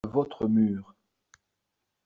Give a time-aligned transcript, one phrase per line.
[0.09, 0.95] Votre mur.